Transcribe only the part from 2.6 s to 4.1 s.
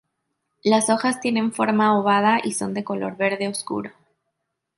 de color verde oscuro.